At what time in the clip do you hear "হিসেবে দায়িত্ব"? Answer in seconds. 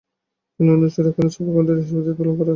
1.85-2.19